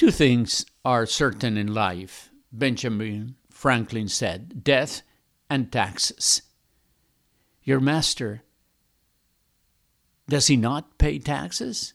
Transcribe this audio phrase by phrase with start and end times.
[0.00, 5.02] Two things are certain in life, Benjamin Franklin said death
[5.50, 6.40] and taxes.
[7.64, 8.40] Your master,
[10.26, 11.92] does he not pay taxes?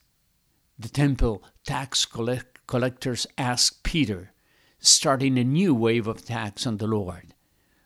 [0.77, 4.33] The temple tax collect- collectors asked Peter,
[4.77, 7.33] starting a new wave of tax on the Lord.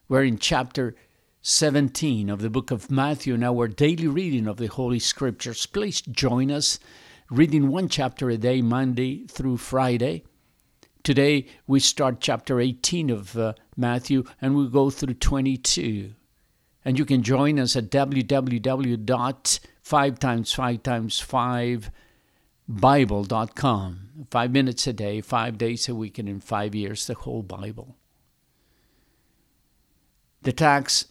[0.09, 0.97] We're in chapter
[1.43, 5.65] 17 of the book of Matthew in our daily reading of the Holy Scriptures.
[5.65, 6.77] Please join us
[7.29, 10.23] reading one chapter a day, Monday through Friday.
[11.03, 16.15] Today we start chapter 18 of uh, Matthew and we go through 22.
[16.83, 21.91] And you can join us at www.5 times 5 times 5
[22.67, 23.99] bible.com.
[24.29, 27.95] 5 minutes a day, 5 days a week and in 5 years the whole Bible.
[30.41, 31.05] The tax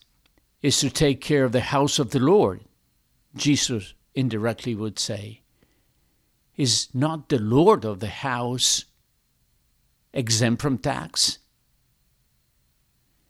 [0.62, 2.62] is to take care of the house of the Lord.
[3.36, 5.42] Jesus indirectly would say,
[6.58, 8.84] Is not the Lord of the house
[10.12, 11.38] exempt from tax?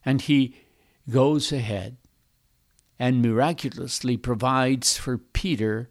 [0.03, 0.57] And he
[1.11, 1.99] goes ahead
[2.99, 5.91] and miraculously provides for Peter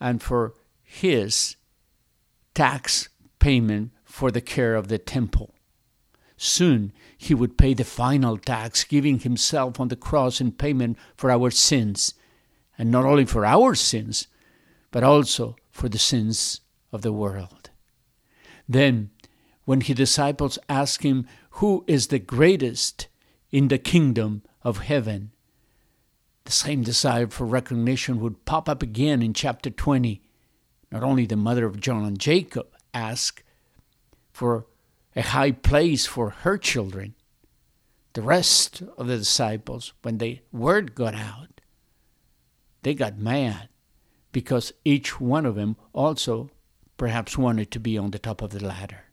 [0.00, 1.56] and for his
[2.54, 5.54] tax payment for the care of the temple.
[6.38, 11.30] Soon he would pay the final tax, giving himself on the cross in payment for
[11.30, 12.14] our sins,
[12.78, 14.28] and not only for our sins,
[14.90, 16.62] but also for the sins
[16.92, 17.70] of the world.
[18.68, 19.10] Then,
[19.64, 23.08] when his disciples asked him, Who is the greatest
[23.50, 25.32] in the kingdom of heaven?
[26.44, 30.22] The same desire for recognition would pop up again in chapter 20.
[30.90, 33.42] Not only the mother of John and Jacob asked
[34.32, 34.66] for
[35.14, 37.14] a high place for her children.
[38.14, 41.60] The rest of the disciples, when the word got out,
[42.82, 43.68] they got mad
[44.32, 46.50] because each one of them also
[47.00, 49.04] perhaps wanted to be on the top of the ladder.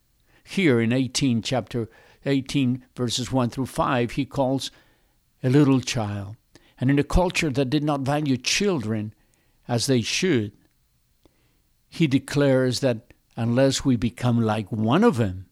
[0.44, 1.88] Here in 18, chapter
[2.26, 4.70] 18, verses 1 through 5, he calls
[5.42, 6.36] a little child.
[6.78, 9.14] And in a culture that did not value children
[9.66, 10.52] as they should,
[11.88, 15.46] he declares that unless we become like one of them,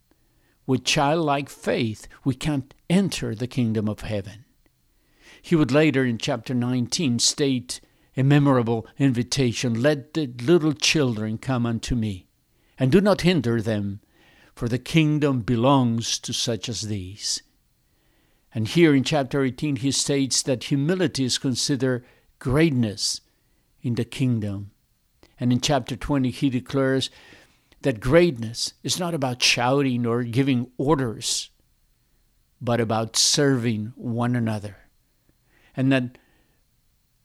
[0.66, 4.44] with childlike faith, we can't enter the kingdom of heaven.
[5.40, 7.80] He would later in chapter 19 state
[8.14, 12.25] a memorable invitation Let the little children come unto me,
[12.78, 14.00] and do not hinder them,
[14.54, 17.42] for the kingdom belongs to such as these.
[18.54, 22.04] And here in chapter 18, he states that humility is considered
[22.38, 23.20] greatness
[23.82, 24.70] in the kingdom.
[25.38, 27.10] And in chapter 20, he declares
[27.82, 31.50] that greatness is not about shouting or giving orders,
[32.60, 34.76] but about serving one another.
[35.76, 36.16] And that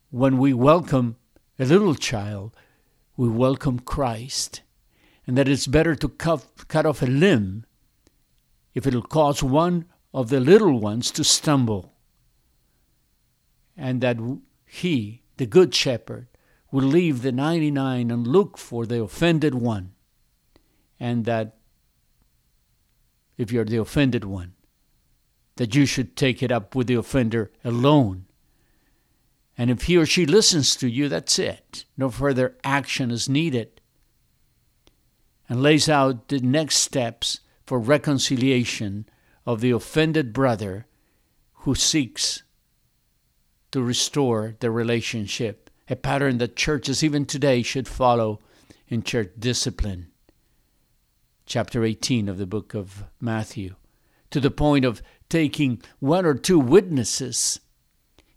[0.09, 1.15] when we welcome
[1.57, 2.53] a little child,
[3.15, 4.61] we welcome Christ.
[5.27, 7.65] And that it's better to cut, cut off a limb
[8.73, 11.93] if it'll cause one of the little ones to stumble.
[13.77, 14.17] And that
[14.65, 16.27] he, the Good Shepherd,
[16.71, 19.93] will leave the 99 and look for the offended one
[21.01, 21.57] and that
[23.39, 24.53] if you're the offended one,
[25.55, 28.25] that you should take it up with the offender alone.
[29.57, 31.85] And if he or she listens to you, that's it.
[31.97, 33.80] No further action is needed.
[35.49, 39.05] And lays out the next steps for reconciliation
[39.45, 40.87] of the offended brother
[41.53, 42.43] who seeks
[43.71, 48.39] to restore the relationship, a pattern that churches even today should follow
[48.87, 50.11] in church discipline
[51.51, 53.75] chapter 18 of the book of Matthew,
[54.29, 57.59] to the point of taking one or two witnesses.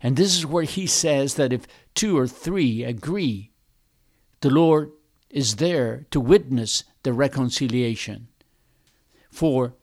[0.00, 1.64] And this is where he says that if
[1.94, 3.52] two or three agree,
[4.40, 4.90] the Lord
[5.30, 8.28] is there to witness the reconciliation.
[9.30, 9.74] For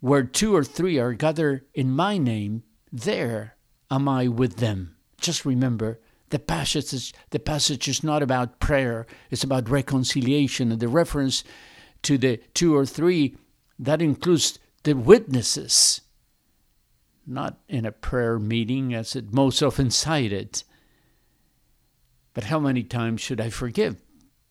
[0.00, 3.56] where two or three are gathered in my name, there
[3.90, 4.96] am I with them.
[5.20, 10.72] Just remember, the passage is, the passage is not about prayer, it's about reconciliation.
[10.72, 11.44] And the reference
[12.02, 13.36] to the two or three,
[13.78, 16.00] that includes the witnesses,
[17.26, 20.62] not in a prayer meeting as it most often cited.
[22.34, 23.96] But how many times should I forgive?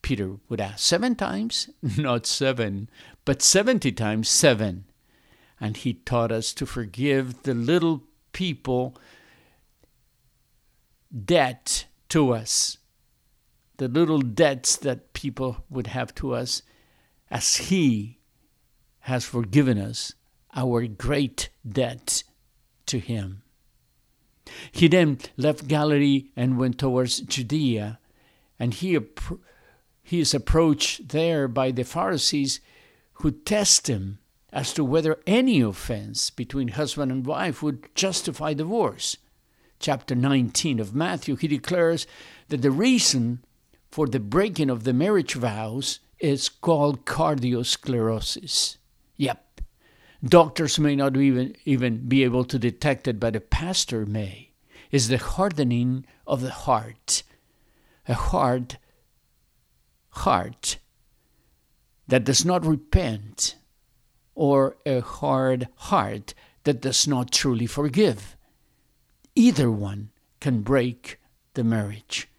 [0.06, 0.86] Peter would ask.
[0.86, 1.68] Seven times?
[1.98, 2.92] Not seven,
[3.25, 4.86] but seventy times seven.
[5.60, 8.96] And he taught us to forgive the little people
[11.12, 12.78] debt to us,
[13.78, 16.62] the little debts that people would have to us
[17.31, 18.19] as He
[19.00, 20.13] has forgiven us
[20.56, 22.24] our great debt
[22.86, 23.42] to Him.
[24.72, 27.98] He then left Galilee and went towards Judea,
[28.60, 29.00] and he,
[30.06, 32.60] he is approached there by the Pharisees
[33.13, 34.19] who test him
[34.54, 39.18] as to whether any offense between husband and wife would justify divorce.
[39.80, 42.06] Chapter 19 of Matthew, he declares
[42.50, 43.44] that the reason
[43.90, 48.78] for the breaking of the marriage vows is called cardiosclerosis.
[49.18, 49.62] Yep.
[50.24, 54.52] Doctors may not even, even be able to detect it, but a pastor may.
[54.92, 57.24] Is the hardening of the heart.
[58.07, 58.78] A hard
[60.16, 60.78] heart
[62.08, 63.56] that does not repent,
[64.36, 66.34] or a hard heart
[66.64, 68.36] that does not truly forgive.
[69.36, 71.20] Either one can break
[71.54, 72.30] the marriage.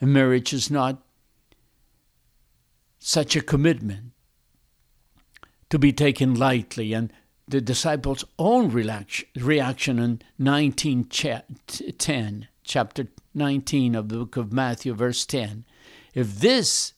[0.00, 1.02] A marriage is not
[2.98, 4.12] such a commitment
[5.70, 6.92] to be taken lightly.
[6.92, 7.12] And
[7.48, 15.64] the disciples' own reaction in 1910, chapter 19 of the book of Matthew, verse 10.
[16.14, 16.94] If this,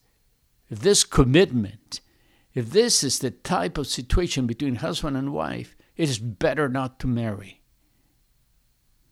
[0.70, 2.00] if this commitment,
[2.54, 6.98] if this is the type of situation between husband and wife, it is better not
[7.00, 7.62] to marry.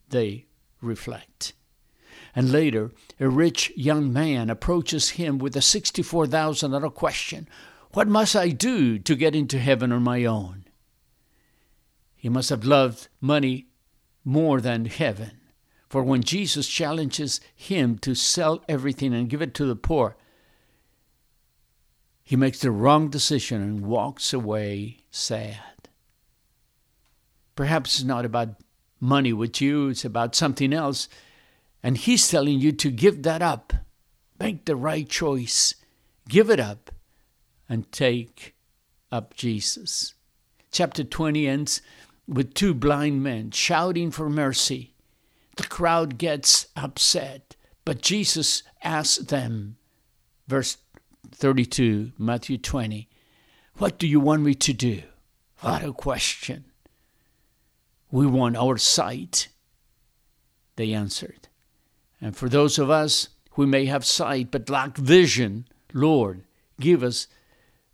[0.09, 0.47] They
[0.81, 1.53] reflect.
[2.35, 7.49] And later, a rich young man approaches him with a $64,000 question
[7.93, 10.65] What must I do to get into heaven on my own?
[12.15, 13.67] He must have loved money
[14.23, 15.39] more than heaven.
[15.89, 20.17] For when Jesus challenges him to sell everything and give it to the poor,
[22.27, 25.87] he makes the wrong decision and walks away sad.
[27.55, 28.49] Perhaps it's not about
[28.99, 31.07] money with you, it's about something else
[31.87, 33.71] and He's telling you to give that up.
[34.41, 35.73] Make the right choice.
[36.27, 36.91] Give it up
[37.69, 38.55] and take
[39.09, 40.13] up Jesus.
[40.69, 41.81] Chapter 20 ends
[42.27, 44.95] with two blind men shouting for mercy.
[45.55, 49.77] The crowd gets upset, but Jesus asks them,
[50.45, 50.75] verse
[51.31, 53.09] 32, Matthew 20,
[53.77, 55.03] What do you want me to do?
[55.59, 56.65] What a question.
[58.11, 59.49] We want our sight.
[60.75, 61.47] They answered.
[62.21, 66.43] And for those of us who may have sight but lack vision, Lord,
[66.79, 67.27] give us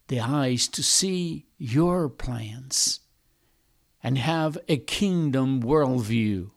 [0.07, 2.99] the eyes to see your plans
[4.03, 6.51] and have a kingdom worldview.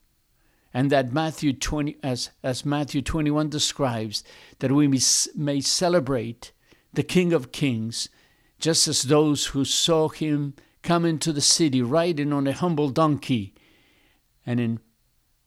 [0.75, 4.25] And that Matthew 20, as, as Matthew 21 describes,
[4.59, 4.99] that we may,
[5.35, 6.53] may celebrate
[6.93, 8.09] the King of Kings,
[8.59, 13.55] just as those who saw him come into the city riding on a humble donkey
[14.47, 14.81] and in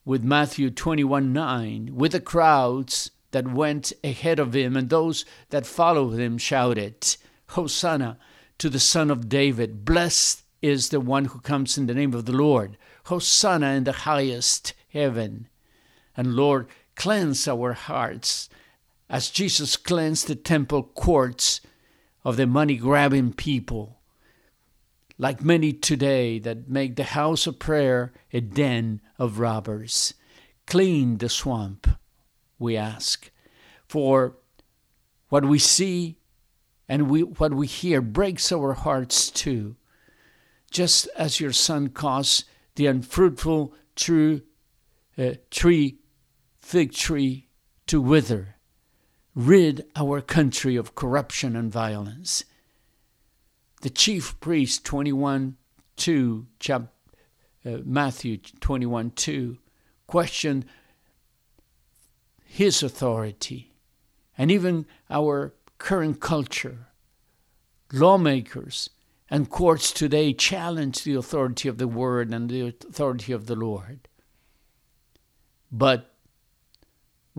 [0.05, 5.67] with Matthew 21 9, with the crowds that went ahead of him, and those that
[5.67, 7.15] followed him shouted,
[7.49, 8.17] Hosanna
[8.57, 9.85] to the Son of David!
[9.85, 12.75] Blessed is the one who comes in the name of the Lord!
[13.05, 15.47] Hosanna in the highest heaven!
[16.17, 18.49] And Lord, cleanse our hearts
[19.09, 21.61] as Jesus cleansed the temple courts
[22.23, 23.99] of the money grabbing people
[25.17, 30.13] like many today that make the house of prayer a den of robbers.
[30.65, 31.87] Clean the swamp,
[32.57, 33.29] we ask,
[33.87, 34.37] for
[35.27, 36.17] what we see
[36.87, 39.75] and we, what we hear breaks our hearts too.
[40.71, 42.45] Just as your son caused
[42.75, 44.41] the unfruitful true,
[45.17, 45.97] uh, tree,
[46.61, 47.47] fig tree,
[47.87, 48.55] to wither,
[49.39, 52.43] rid our country of corruption and violence.
[53.81, 55.55] The chief priest 21
[55.95, 56.87] 2 chap,
[57.65, 59.57] uh, matthew 21 2
[60.07, 60.65] questioned
[62.43, 63.71] his authority
[64.37, 66.87] and even our current culture.
[67.93, 68.89] Lawmakers
[69.29, 74.09] and courts today challenge the authority of the word and the authority of the lord.
[75.71, 76.08] But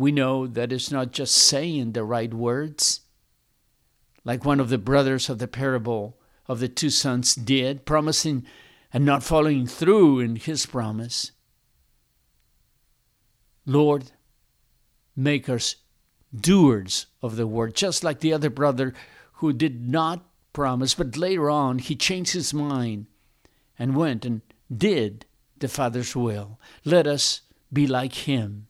[0.00, 3.00] we know that it's not just saying the right words
[4.24, 8.44] like one of the brothers of the parable of the two sons did, promising
[8.92, 11.32] and not following through in his promise.
[13.66, 14.12] Lord,
[15.14, 15.76] make us
[16.34, 18.94] doers of the word, just like the other brother
[19.34, 23.06] who did not promise, but later on he changed his mind
[23.78, 24.40] and went and
[24.74, 25.26] did
[25.58, 26.58] the Father's will.
[26.84, 27.42] Let us
[27.72, 28.66] be like him,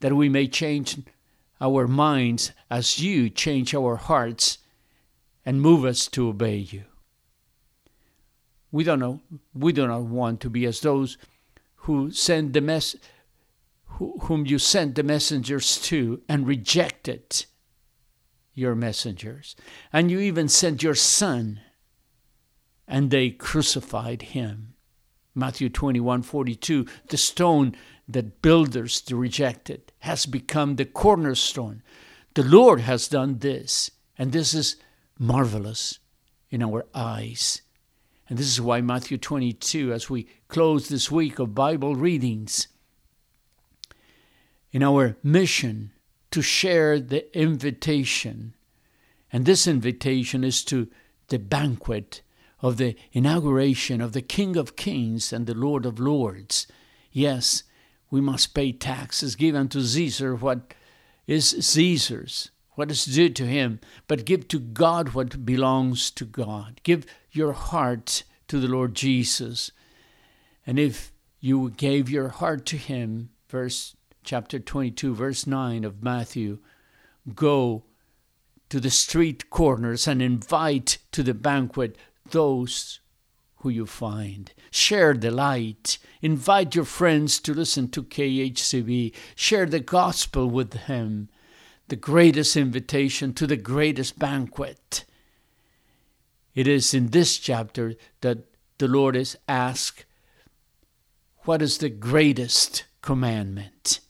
[0.00, 0.98] that we may change
[1.60, 4.58] our minds as you change our hearts
[5.44, 6.84] and move us to obey you.
[8.72, 9.20] We don't know.
[9.54, 11.18] We do not want to be as those
[11.76, 12.96] who send the mess,
[13.86, 17.46] whom you sent the messengers to and rejected
[18.54, 19.56] your messengers,
[19.92, 21.60] and you even sent your son,
[22.86, 24.74] and they crucified him.
[25.34, 27.74] Matthew 21 42, the stone
[28.12, 31.82] that builders rejected has become the cornerstone.
[32.34, 34.76] The Lord has done this, and this is
[35.18, 35.98] marvelous
[36.50, 37.62] in our eyes.
[38.28, 42.68] And this is why Matthew 22, as we close this week of Bible readings,
[44.72, 45.90] in our mission
[46.30, 48.54] to share the invitation,
[49.32, 50.88] and this invitation is to
[51.28, 52.22] the banquet
[52.60, 56.66] of the inauguration of the King of Kings and the Lord of Lords.
[57.10, 57.64] Yes,
[58.10, 60.74] we must pay taxes, give unto Caesar what
[61.26, 66.80] is Caesar's, what is due to him, but give to God what belongs to God.
[66.82, 69.70] Give your heart to the Lord Jesus.
[70.66, 76.58] And if you gave your heart to him, verse chapter 22, verse 9 of Matthew,
[77.34, 77.84] go
[78.68, 81.96] to the street corners and invite to the banquet
[82.30, 83.00] those
[83.60, 84.52] who you find.
[84.70, 85.98] Share the light.
[86.22, 89.14] Invite your friends to listen to KHCB.
[89.34, 91.28] Share the gospel with them.
[91.88, 95.04] The greatest invitation to the greatest banquet.
[96.54, 98.44] It is in this chapter that
[98.78, 100.06] the Lord is asked,
[101.44, 104.00] What is the greatest commandment?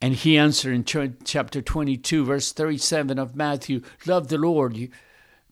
[0.00, 4.76] And he answered in chapter 22, verse 37 of Matthew Love the Lord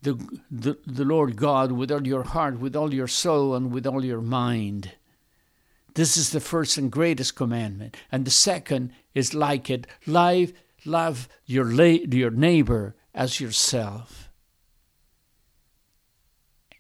[0.02, 0.14] the,
[0.50, 4.04] the, the Lord God with all your heart, with all your soul, and with all
[4.04, 4.92] your mind.
[5.94, 7.97] This is the first and greatest commandment.
[8.11, 10.52] And the second is like it love,
[10.85, 14.30] love your, la- your neighbor as yourself.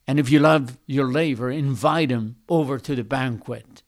[0.06, 3.82] And if you love your neighbor, invite him over to the banquet.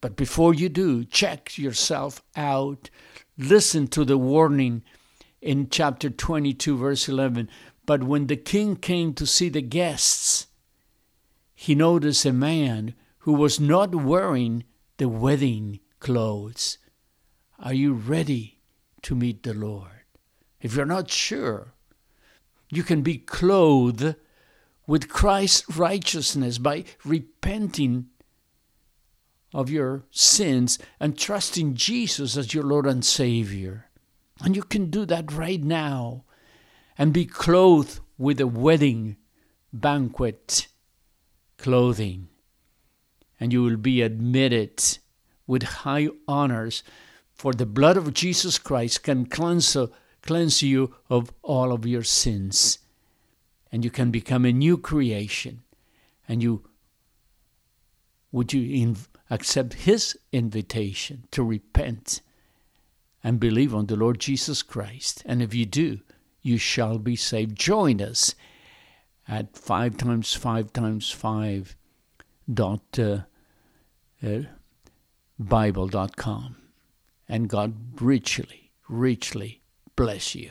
[0.00, 2.90] But before you do, check yourself out.
[3.38, 4.82] Listen to the warning
[5.40, 7.48] in chapter 22, verse 11.
[7.86, 10.46] But when the king came to see the guests,
[11.54, 14.64] he noticed a man who was not wearing
[14.96, 16.78] the wedding clothes.
[17.58, 18.60] Are you ready
[19.02, 20.04] to meet the Lord?
[20.60, 21.74] If you're not sure,
[22.70, 24.16] you can be clothed
[24.86, 28.06] with Christ's righteousness by repenting
[29.52, 33.86] of your sins and trusting Jesus as your Lord and Savior.
[34.40, 36.24] And you can do that right now
[36.96, 39.16] and be clothed with a wedding
[39.72, 40.68] banquet
[41.58, 42.28] clothing.
[43.40, 44.98] And you will be admitted
[45.46, 46.82] with high honors,
[47.34, 49.76] for the blood of Jesus Christ can cleanse,
[50.22, 52.78] cleanse you of all of your sins.
[53.72, 55.62] And you can become a new creation.
[56.28, 56.64] And you
[58.34, 58.96] would you
[59.30, 62.20] accept his invitation to repent
[63.22, 65.22] and believe on the Lord Jesus Christ?
[65.24, 66.00] And if you do,
[66.44, 67.56] you shall be saved.
[67.56, 68.36] Join us
[69.26, 71.76] at 5 times 5 times 5
[72.52, 73.20] dot uh,
[74.22, 74.42] uh,
[75.38, 76.56] bible.com
[77.26, 79.62] and God richly, richly
[79.96, 80.50] bless you.